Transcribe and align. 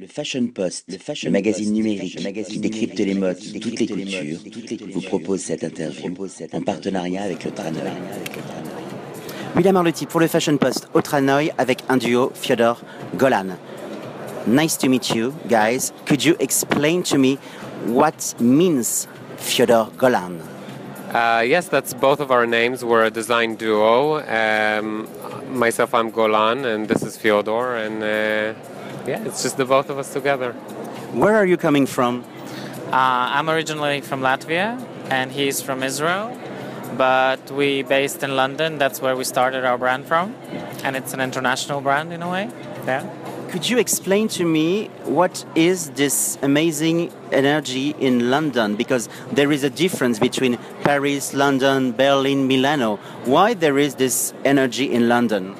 Le 0.00 0.06
Fashion 0.06 0.46
Post, 0.46 0.84
le, 0.86 0.96
fashion 0.96 1.32
magazine 1.32 1.72
numérique 1.72 2.18
qui 2.46 2.60
décrypte 2.60 3.00
les 3.00 3.14
modes 3.14 3.40
de 3.52 3.58
toutes 3.58 3.80
les 3.80 3.86
cultures, 3.88 4.38
vous 4.94 5.00
propose 5.00 5.40
cette 5.40 5.64
interview 5.64 6.14
en 6.52 6.60
partenariat 6.62 7.24
avec 7.24 7.42
le 7.42 7.50
Tranoï. 7.50 7.90
William 9.56 9.74
Arlotti 9.74 10.06
pour 10.06 10.20
le 10.20 10.28
Fashion 10.28 10.56
Post 10.56 10.88
au 10.94 11.00
Tranoï 11.00 11.50
avec 11.58 11.80
un 11.88 11.96
duo 11.96 12.30
Fyodor 12.32 12.80
Golan. 13.16 13.56
Nice 14.46 14.78
to 14.78 14.88
meet 14.88 15.10
you, 15.10 15.34
guys. 15.48 15.92
Could 16.06 16.24
you 16.24 16.36
explain 16.38 17.02
to 17.02 17.18
me 17.18 17.36
what 17.88 18.36
means 18.38 19.08
Fyodor 19.38 19.90
Golan? 19.98 20.38
Uh, 21.12 21.42
yes, 21.44 21.66
that's 21.68 21.92
both 21.92 22.20
of 22.20 22.30
our 22.30 22.46
names. 22.46 22.84
We're 22.84 23.06
a 23.06 23.10
design 23.10 23.56
duo. 23.56 24.20
Um, 24.28 25.08
myself, 25.50 25.92
I'm 25.92 26.10
Golan, 26.10 26.64
and 26.64 26.86
this 26.86 27.02
is 27.02 27.16
Fyodor, 27.16 27.76
and 27.76 28.04
uh, 28.04 28.77
yeah, 29.08 29.24
it's 29.24 29.42
just 29.42 29.56
the 29.56 29.64
both 29.64 29.88
of 29.90 29.98
us 29.98 30.12
together. 30.12 30.52
Where 31.12 31.34
are 31.34 31.46
you 31.46 31.56
coming 31.56 31.86
from? 31.86 32.24
Uh, 32.92 33.36
I'm 33.36 33.48
originally 33.48 34.00
from 34.02 34.20
Latvia, 34.20 34.82
and 35.10 35.32
he's 35.32 35.62
from 35.62 35.82
Israel. 35.82 36.36
But 36.96 37.50
we 37.50 37.82
based 37.82 38.22
in 38.22 38.36
London. 38.36 38.78
That's 38.78 39.00
where 39.00 39.16
we 39.16 39.24
started 39.24 39.64
our 39.64 39.78
brand 39.78 40.06
from, 40.06 40.34
and 40.84 40.96
it's 40.96 41.12
an 41.14 41.20
international 41.20 41.80
brand 41.80 42.12
in 42.12 42.22
a 42.22 42.30
way. 42.30 42.50
Yeah. 42.86 43.08
Could 43.50 43.70
you 43.70 43.78
explain 43.78 44.28
to 44.28 44.44
me 44.44 44.88
what 45.04 45.44
is 45.54 45.90
this 45.90 46.36
amazing 46.42 47.10
energy 47.32 47.94
in 47.98 48.30
London? 48.30 48.76
Because 48.76 49.08
there 49.32 49.50
is 49.50 49.64
a 49.64 49.70
difference 49.70 50.18
between 50.18 50.58
Paris, 50.84 51.32
London, 51.32 51.92
Berlin, 51.92 52.46
Milano. 52.46 52.96
Why 53.24 53.54
there 53.54 53.78
is 53.78 53.94
this 53.94 54.34
energy 54.44 54.92
in 54.92 55.08
London? 55.08 55.56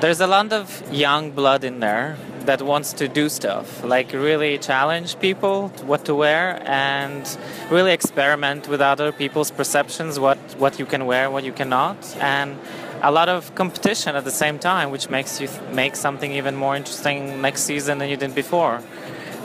There's 0.00 0.20
a 0.20 0.26
lot 0.26 0.52
of 0.52 0.82
young 0.92 1.30
blood 1.30 1.62
in 1.62 1.78
there 1.78 2.16
that 2.48 2.62
wants 2.62 2.94
to 2.94 3.06
do 3.08 3.28
stuff, 3.28 3.84
like 3.84 4.10
really 4.14 4.56
challenge 4.56 5.20
people 5.20 5.68
what 5.84 6.06
to 6.06 6.14
wear 6.14 6.44
and 6.64 7.22
really 7.70 7.92
experiment 7.92 8.66
with 8.68 8.80
other 8.80 9.12
people's 9.12 9.50
perceptions, 9.50 10.18
what, 10.18 10.38
what 10.56 10.78
you 10.78 10.86
can 10.86 11.04
wear, 11.04 11.30
what 11.30 11.44
you 11.44 11.52
cannot, 11.52 11.98
and 12.20 12.58
a 13.02 13.12
lot 13.12 13.28
of 13.28 13.54
competition 13.54 14.16
at 14.16 14.24
the 14.24 14.30
same 14.30 14.58
time, 14.58 14.90
which 14.90 15.10
makes 15.10 15.42
you 15.42 15.46
th- 15.46 15.60
make 15.72 15.94
something 15.94 16.32
even 16.32 16.56
more 16.56 16.74
interesting 16.74 17.42
next 17.42 17.64
season 17.64 17.98
than 17.98 18.08
you 18.08 18.16
did 18.16 18.34
before. 18.34 18.80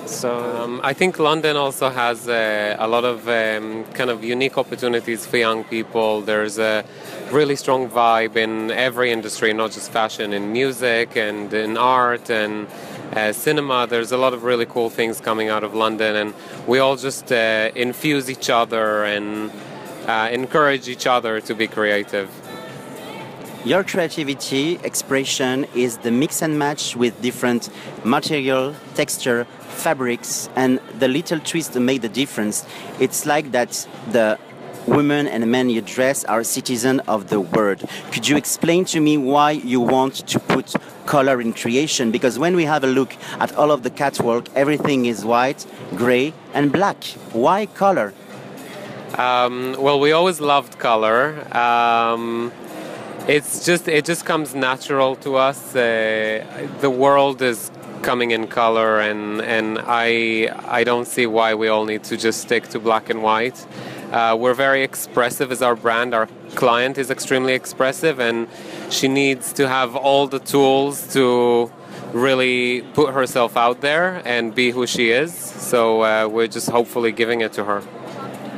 So 0.05 0.30
um, 0.64 0.80
I 0.83 0.94
think 0.94 1.20
London 1.20 1.55
also 1.55 1.89
has 1.89 2.27
uh, 2.27 2.75
a 2.77 2.88
lot 2.88 3.05
of 3.05 3.27
um, 3.27 3.86
kind 3.94 4.09
of 4.09 4.23
unique 4.23 4.58
opportunities 4.58 5.25
for 5.25 5.38
young 5.38 5.64
people. 5.64 6.22
There's 6.22 6.58
a 6.58 6.83
really 7.31 7.55
strong 7.55 7.89
vibe 7.89 8.36
in 8.36 8.72
every 8.72 9.11
industry, 9.11 9.53
not 9.53 9.72
just 9.72 9.92
fashion, 9.92 10.33
in 10.33 10.52
music 10.52 11.16
and 11.16 11.53
in 11.53 11.77
art 11.77 12.30
and 12.30 12.67
uh, 13.16 13.31
cinema. 13.33 13.88
There's 13.88 14.11
a 14.11 14.17
lot 14.17 14.33
of 14.33 14.44
really 14.44 14.66
cool 14.66 14.89
things 14.89 15.22
coming 15.22 15.50
out 15.50 15.64
of 15.64 15.73
London, 15.73 16.16
and 16.16 16.33
we 16.67 16.80
all 16.80 16.95
just 16.95 17.31
uh, 17.31 17.72
infuse 17.75 18.30
each 18.30 18.50
other 18.50 19.03
and 19.03 19.52
uh, 20.08 20.30
encourage 20.31 20.88
each 20.88 21.08
other 21.08 21.39
to 21.42 21.55
be 21.55 21.67
creative. 21.67 22.30
Your 23.66 23.83
creativity 23.83 24.78
expression 24.83 25.66
is 25.73 26.00
the 26.00 26.11
mix 26.11 26.42
and 26.42 26.59
match 26.59 26.97
with 26.97 27.22
different 27.22 27.70
material, 28.03 28.75
texture, 28.95 29.45
fabrics, 29.70 30.50
and 30.55 30.81
the 31.00 31.08
little 31.08 31.39
twist 31.39 31.72
that 31.73 31.80
made 31.80 32.02
the 32.02 32.09
difference. 32.09 32.66
It's 33.00 33.25
like 33.25 33.52
that 33.52 33.88
the 34.11 34.38
women 34.88 35.28
and 35.28 35.50
men 35.50 35.70
you 35.70 35.81
dress 35.81 36.23
are 36.26 36.44
citizens 36.44 37.02
of 37.08 37.30
the 37.30 37.39
world. 37.39 37.84
Could 38.12 38.28
you 38.28 38.38
explain 38.38 38.86
to 38.86 39.00
me 39.00 39.17
why 39.17 39.52
you 39.52 39.80
want 39.80 40.16
to 40.28 40.39
put 40.39 40.73
color 41.06 41.42
in 41.42 41.53
creation? 41.53 42.12
Because 42.12 42.39
when 42.39 42.56
we 42.56 42.66
have 42.66 42.84
a 42.84 42.88
look 42.88 43.16
at 43.39 43.54
all 43.56 43.72
of 43.72 43.84
the 43.84 43.89
catwalk, 43.89 44.48
everything 44.56 45.06
is 45.06 45.26
white, 45.26 45.66
gray, 45.95 46.34
and 46.54 46.72
black. 46.72 47.04
Why 47.34 47.66
color? 47.67 48.14
Um, 49.17 49.76
well, 49.78 50.00
we 50.00 50.11
always 50.11 50.42
loved 50.42 50.80
color. 50.80 51.48
Um, 51.56 52.52
it's 53.27 53.66
just 53.66 53.88
it 53.88 54.05
just 54.05 54.26
comes 54.26 54.54
natural 54.54 55.16
to 55.17 55.36
us. 55.36 55.76
Uh, 55.76 56.43
the 56.82 56.89
world 56.89 57.42
is 57.42 57.72
coming 58.02 58.32
in 58.32 58.48
color, 58.48 58.99
and 58.99 59.42
and 59.42 59.80
I 59.86 60.49
I 60.67 60.83
don't 60.83 61.05
see 61.05 61.26
why 61.26 61.54
we 61.54 61.67
all 61.67 61.86
need 61.86 62.04
to 62.05 62.17
just 62.17 62.42
stick 62.42 62.67
to 62.70 62.80
black 62.80 63.10
and 63.10 63.22
white. 63.23 63.66
Uh, 64.13 64.35
we're 64.35 64.53
very 64.53 64.83
expressive 64.83 65.51
as 65.51 65.63
our 65.63 65.75
brand. 65.75 66.13
Our 66.13 66.27
client 66.53 66.99
is 66.99 67.09
extremely 67.09 67.53
expressive, 67.53 68.19
and 68.19 68.47
she 68.91 69.07
needs 69.07 69.51
to 69.53 69.67
have 69.67 69.95
all 69.95 70.27
the 70.27 70.37
tools 70.37 71.11
to 71.13 71.71
really 72.13 72.83
put 72.93 73.11
herself 73.11 73.57
out 73.57 73.81
there 73.81 74.21
and 74.23 74.53
be 74.53 74.69
who 74.69 74.85
she 74.85 75.09
is. 75.09 75.33
So 75.33 76.03
uh, 76.03 76.27
we're 76.27 76.47
just 76.47 76.69
hopefully 76.69 77.11
giving 77.11 77.41
it 77.41 77.53
to 77.53 77.63
her. 77.63 77.81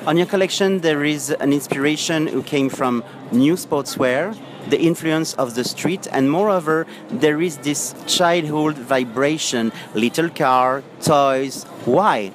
On 0.05 0.17
your 0.17 0.25
collection, 0.25 0.81
there 0.81 1.05
is 1.05 1.29
an 1.29 1.53
inspiration 1.53 2.27
who 2.27 2.43
came 2.43 2.67
from 2.67 3.01
new 3.31 3.53
sportswear, 3.53 4.37
the 4.69 4.81
influence 4.81 5.35
of 5.35 5.55
the 5.55 5.63
street, 5.63 6.05
and 6.11 6.29
moreover, 6.29 6.85
there 7.09 7.41
is 7.41 7.59
this 7.59 7.95
childhood 8.07 8.75
vibration, 8.75 9.71
little 9.93 10.29
car, 10.29 10.83
toys. 11.01 11.63
Why? 11.85 12.33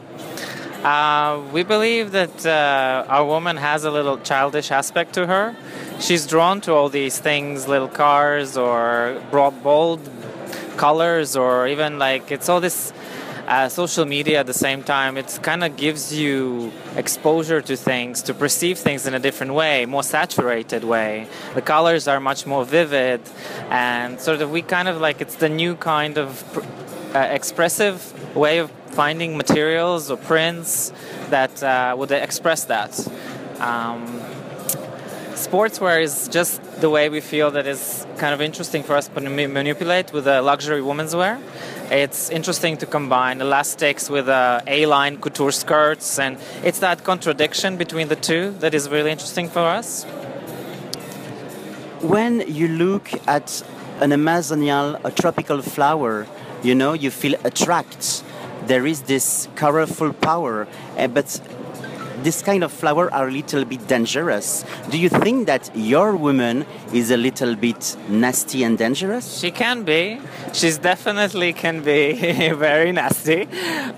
Uh, 0.83 1.43
we 1.53 1.63
believe 1.63 2.13
that 2.13 2.47
uh, 2.47 3.05
our 3.07 3.27
woman 3.27 3.59
has 3.59 3.85
a 3.85 3.91
little 3.91 4.17
childish 4.17 4.71
aspect 4.71 5.13
to 5.13 5.27
her. 5.27 5.55
She's 6.01 6.27
drawn 6.27 6.63
to 6.63 6.73
all 6.73 6.89
these 6.89 7.19
things, 7.19 7.69
little 7.69 7.89
cars 7.89 8.57
or 8.57 9.21
bold 9.31 10.01
colors, 10.79 11.37
or 11.37 11.69
even 11.69 11.99
like 11.99 12.33
it's 12.33 12.49
all 12.49 12.61
this 12.61 12.95
uh, 13.47 13.69
social 13.69 14.07
media 14.07 14.41
at 14.41 14.47
the 14.47 14.55
same 14.55 14.83
time. 14.83 15.19
It 15.19 15.39
kind 15.43 15.65
of 15.65 15.77
gives 15.77 16.15
you 16.15 16.73
exposure 16.97 17.61
to 17.61 17.77
things, 17.77 18.23
to 18.23 18.33
perceive 18.33 18.79
things 18.79 19.07
in 19.07 19.13
a 19.13 19.19
different 19.19 19.53
way, 19.53 19.85
more 19.85 20.03
saturated 20.03 20.85
way. 20.85 21.27
The 21.55 21.63
colors 21.63 22.09
are 22.09 22.21
much 22.21 22.47
more 22.47 22.65
vivid, 22.65 23.21
and 23.69 24.19
sort 24.19 24.41
of 24.41 24.51
we 24.51 24.63
kind 24.63 24.89
of 24.89 24.99
like 24.99 25.21
it's 25.21 25.35
the 25.35 25.51
new 25.51 25.75
kind 25.77 26.17
of 26.17 26.43
uh, 27.15 27.19
expressive 27.19 28.15
way 28.35 28.59
of 28.59 28.71
finding 28.91 29.37
materials 29.37 30.11
or 30.11 30.17
prints 30.17 30.93
that 31.31 31.63
uh, 31.63 31.95
would 31.97 32.11
express 32.11 32.65
that. 32.65 32.99
Um, 33.59 34.21
sportswear 35.35 36.03
is 36.03 36.29
just 36.29 36.63
the 36.81 36.91
way 36.91 37.09
we 37.09 37.21
feel 37.21 37.51
that 37.51 37.67
is 37.67 38.07
kind 38.19 38.35
of 38.35 38.41
interesting 38.41 38.83
for 38.83 38.95
us 38.97 39.09
to 39.09 39.21
manipulate 39.21 40.13
with 40.13 40.27
a 40.27 40.43
luxury 40.43 40.83
women's 40.83 41.15
wear. 41.15 41.39
It's 41.91 42.31
interesting 42.31 42.77
to 42.79 42.87
combine 42.87 43.41
elastics 43.41 44.09
with 44.09 44.29
uh, 44.29 44.61
A-line 44.67 45.19
couture 45.19 45.51
skirts, 45.51 46.19
and 46.19 46.39
it's 46.63 46.79
that 46.81 47.05
contradiction 47.05 47.77
between 47.77 48.09
the 48.09 48.17
two 48.17 48.53
that 48.61 48.75
is 48.75 48.89
really 48.89 49.11
interesting 49.11 49.49
for 49.49 49.63
us. 49.63 50.05
When 52.01 52.45
you 52.47 52.69
look 52.69 53.11
at 53.27 53.63
an 54.01 54.13
Amazonian, 54.13 54.97
a 55.05 55.11
tropical 55.11 55.63
flower, 55.63 56.27
you 56.63 56.75
know, 56.75 56.93
you 56.93 57.11
feel 57.11 57.35
attracted 57.45 58.23
there 58.67 58.87
is 58.87 59.03
this 59.03 59.49
colorful 59.57 60.13
power, 60.13 60.69
uh, 60.97 61.09
but 61.09 61.41
this 62.23 62.43
kind 62.43 62.63
of 62.63 62.73
flower 62.73 63.13
are 63.13 63.29
a 63.29 63.31
little 63.31 63.65
bit 63.65 63.87
dangerous. 63.87 64.65
Do 64.91 64.99
you 64.99 65.09
think 65.09 65.47
that 65.47 65.71
your 65.75 66.17
woman 66.17 66.67
is 66.93 67.11
a 67.11 67.17
little 67.17 67.55
bit 67.57 67.97
nasty 68.09 68.63
and 68.65 68.77
dangerous? 68.77 69.39
She 69.39 69.51
can 69.51 69.85
be. 69.85 70.21
She's 70.53 70.79
definitely 70.79 71.53
can 71.53 71.83
be 71.83 72.13
very 72.69 72.93
nasty, 72.93 73.49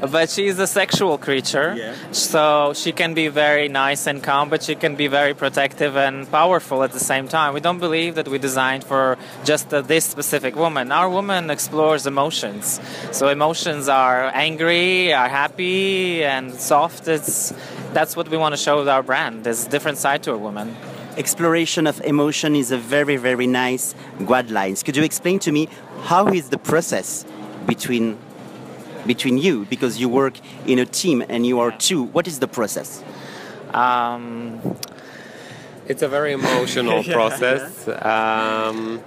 but 0.00 0.30
she 0.30 0.46
is 0.46 0.58
a 0.58 0.66
sexual 0.66 1.18
creature. 1.18 1.74
Yeah. 1.76 1.94
So 2.12 2.72
she 2.74 2.92
can 2.92 3.14
be 3.14 3.28
very 3.28 3.68
nice 3.68 4.06
and 4.06 4.22
calm, 4.22 4.48
but 4.48 4.62
she 4.62 4.74
can 4.74 4.96
be 4.96 5.06
very 5.06 5.34
protective 5.34 5.96
and 5.96 6.30
powerful 6.30 6.82
at 6.82 6.92
the 6.92 7.00
same 7.00 7.28
time. 7.28 7.54
We 7.54 7.60
don't 7.60 7.78
believe 7.78 8.14
that 8.14 8.28
we 8.28 8.38
designed 8.38 8.84
for 8.84 9.18
just 9.44 9.72
uh, 9.72 9.80
this 9.82 10.04
specific 10.04 10.56
woman. 10.56 10.92
Our 10.92 11.08
woman 11.08 11.50
explores 11.50 12.06
emotions. 12.06 12.80
So 13.10 13.28
emotions 13.28 13.88
are 13.88 14.30
angry, 14.34 15.12
are 15.12 15.28
happy, 15.28 16.24
and 16.24 16.54
soft. 16.54 17.08
It's 17.08 17.52
that's 17.92 18.16
what 18.16 18.28
we 18.28 18.36
want 18.36 18.52
to 18.54 18.56
show 18.56 18.78
with 18.78 18.88
our 18.88 19.02
brand. 19.02 19.44
There's 19.44 19.66
a 19.66 19.70
different 19.70 19.98
side 19.98 20.22
to 20.24 20.32
a 20.32 20.38
woman. 20.38 20.76
Exploration 21.16 21.86
of 21.86 22.00
emotion 22.02 22.56
is 22.56 22.70
a 22.70 22.78
very, 22.78 23.16
very 23.16 23.46
nice 23.46 23.94
guidelines. 24.20 24.84
Could 24.84 24.96
you 24.96 25.02
explain 25.02 25.38
to 25.40 25.52
me 25.52 25.68
how 26.02 26.28
is 26.28 26.48
the 26.48 26.58
process 26.58 27.24
between 27.66 28.18
between 29.06 29.36
you 29.36 29.64
because 29.64 30.00
you 30.00 30.08
work 30.08 30.34
in 30.64 30.78
a 30.78 30.86
team 30.86 31.24
and 31.28 31.44
you 31.44 31.60
are 31.60 31.72
two? 31.72 32.04
What 32.04 32.26
is 32.26 32.38
the 32.38 32.48
process? 32.48 33.02
Um, 33.74 34.60
it's 35.86 36.02
a 36.02 36.08
very 36.08 36.32
emotional 36.32 37.02
process. 37.18 37.88
Um, 37.88 39.02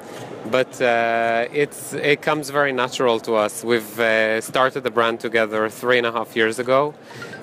but 0.51 0.79
uh, 0.81 1.47
it's 1.51 1.93
it 1.93 2.21
comes 2.21 2.49
very 2.49 2.71
natural 2.71 3.19
to 3.21 3.35
us. 3.35 3.63
We've 3.63 3.99
uh, 3.99 4.41
started 4.41 4.83
the 4.83 4.91
brand 4.91 5.19
together 5.19 5.69
three 5.69 5.97
and 5.97 6.07
a 6.07 6.11
half 6.11 6.35
years 6.35 6.59
ago, 6.59 6.93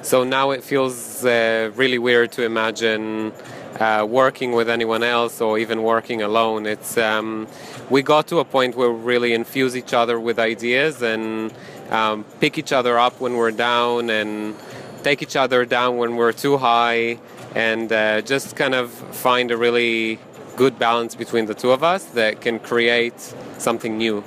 so 0.03 0.25
now 0.25 0.51
it 0.51 0.63
feels 0.63 1.25
uh, 1.25 1.71
really 1.75 1.99
weird 1.99 2.33
to 2.33 2.45
imagine 2.45 3.33
uh, 3.81 4.07
working 4.09 4.53
with 4.53 4.69
anyone 4.69 5.03
else 5.03 5.41
or 5.41 5.59
even 5.59 5.83
working 5.83 6.23
alone. 6.23 6.67
It's 6.67 6.97
um, 6.97 7.49
we 7.91 8.03
got 8.03 8.27
to 8.29 8.39
a 8.39 8.45
point 8.45 8.77
where 8.77 8.91
we 8.91 9.03
really 9.03 9.33
infuse 9.33 9.77
each 9.77 9.93
other 9.93 10.21
with 10.21 10.39
ideas 10.39 11.03
and 11.03 11.53
um, 11.91 12.25
pick 12.41 12.59
each 12.59 12.73
other 12.73 12.99
up 12.99 13.21
when 13.21 13.37
we're 13.37 13.51
down 13.51 14.11
and 14.11 14.55
take 15.03 15.23
each 15.23 15.37
other 15.37 15.65
down 15.65 15.97
when 15.97 16.17
we're 16.17 16.33
too 16.33 16.57
high, 16.59 17.19
and 17.55 17.93
uh, 17.93 18.21
just 18.23 18.55
kind 18.55 18.75
of 18.75 18.91
find 18.91 19.51
a 19.51 19.57
really 19.57 20.19
good 20.57 20.79
balance 20.79 21.15
between 21.15 21.47
the 21.47 21.55
two 21.55 21.71
of 21.71 21.83
us 21.83 22.05
that 22.15 22.41
can 22.41 22.59
create 22.59 23.19
something 23.59 23.97
new. 23.99 24.23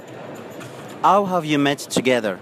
How 1.02 1.26
have 1.26 1.46
you 1.46 1.60
met 1.60 1.80
together? 1.80 2.40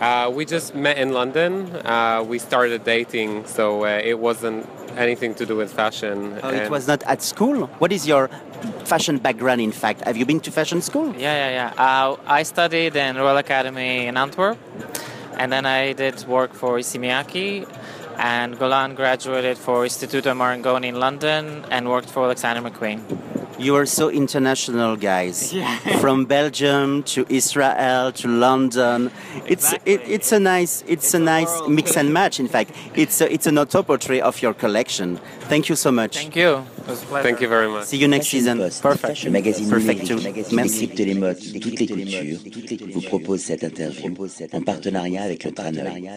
Uh, 0.00 0.30
we 0.32 0.44
just 0.44 0.74
met 0.74 0.96
in 0.96 1.12
London. 1.12 1.74
Uh, 1.84 2.24
we 2.26 2.38
started 2.38 2.84
dating, 2.84 3.44
so 3.46 3.84
uh, 3.84 4.00
it 4.02 4.18
wasn't 4.18 4.66
anything 4.96 5.34
to 5.34 5.44
do 5.44 5.56
with 5.56 5.72
fashion. 5.72 6.38
Oh, 6.42 6.50
it 6.50 6.70
was 6.70 6.86
not 6.86 7.02
at 7.02 7.20
school. 7.20 7.66
What 7.78 7.92
is 7.92 8.06
your 8.06 8.28
fashion 8.84 9.18
background? 9.18 9.60
In 9.60 9.72
fact, 9.72 10.02
have 10.02 10.16
you 10.16 10.24
been 10.24 10.40
to 10.40 10.50
fashion 10.52 10.80
school? 10.82 11.14
Yeah, 11.16 11.50
yeah, 11.50 11.50
yeah. 11.76 11.84
Uh, 11.84 12.16
I 12.26 12.44
studied 12.44 12.94
in 12.94 13.16
Royal 13.16 13.36
Academy 13.36 14.06
in 14.06 14.16
Antwerp, 14.16 14.58
and 15.36 15.52
then 15.52 15.66
I 15.66 15.92
did 15.94 16.24
work 16.26 16.54
for 16.54 16.78
Issey 16.78 16.98
Miyake, 16.98 17.66
and 18.18 18.58
Golan 18.58 18.94
graduated 18.94 19.56
for 19.56 19.84
Istituto 19.84 20.34
Marangoni 20.36 20.88
in 20.88 20.98
London 20.98 21.64
and 21.70 21.88
worked 21.88 22.10
for 22.10 22.24
Alexander 22.24 22.62
McQueen. 22.68 23.00
You 23.58 23.74
are 23.74 23.86
so 23.86 24.08
international, 24.08 24.94
guys. 24.96 25.52
From 26.00 26.26
Belgium 26.26 27.02
to 27.14 27.26
Israel 27.28 28.12
to 28.12 28.28
London. 28.28 29.10
It's 29.46 29.72
it, 29.84 30.00
it's 30.06 30.30
a 30.30 30.38
nice 30.38 30.84
it's, 30.86 31.12
a 31.12 31.16
a 31.16 31.20
nice 31.20 31.48
world. 31.48 31.72
mix 31.72 31.96
and 31.96 32.12
match. 32.14 32.38
In 32.38 32.46
fact, 32.46 32.70
it's 32.94 33.20
a, 33.20 33.32
it's 33.32 33.48
an 33.48 33.56
autoportrait 33.56 34.20
of 34.20 34.40
your 34.42 34.54
collection. 34.54 35.18
Thank 35.48 35.68
you 35.68 35.74
so 35.74 35.90
much. 35.90 36.18
Thank 36.18 36.36
you. 36.36 36.58
It 36.58 36.86
was 36.86 37.02
a 37.02 37.06
pleasure. 37.06 37.22
Thank 37.28 37.40
you 37.40 37.48
very 37.48 37.68
much. 37.68 37.86
See 37.86 37.96
you 37.96 38.06
next 38.06 38.26
Fashion 38.26 38.40
season. 38.40 38.58
Post, 38.58 38.82
Perfect. 38.82 39.24
Le 39.24 39.30
magazine 39.32 39.68
Perfect 39.68 40.02
numérique 40.02 40.34
too. 40.34 40.44
qui 40.44 40.54
Merci. 40.54 40.86
décrypte 40.86 40.98
les 41.00 41.14
modes, 41.14 41.38
toutes 41.60 41.80
les 41.80 41.86
cultures, 41.88 42.38
vous 42.94 43.00
propose 43.02 43.40
cette 43.40 43.64
interview 43.64 44.14
en 44.52 44.60
partenariat 44.62 45.24
avec 45.24 45.44
le 45.44 45.50
Tranoï. 45.52 46.12